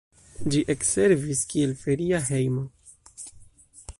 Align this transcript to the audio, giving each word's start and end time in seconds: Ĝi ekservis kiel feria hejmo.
Ĝi 0.53 0.61
ekservis 0.73 1.43
kiel 1.51 1.77
feria 1.83 2.23
hejmo. 2.31 2.67